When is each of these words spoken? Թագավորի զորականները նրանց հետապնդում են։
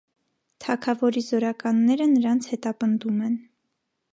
Թագավորի 0.63 1.21
զորականները 1.27 2.07
նրանց 2.15 2.51
հետապնդում 2.55 3.21
են։ 3.29 3.37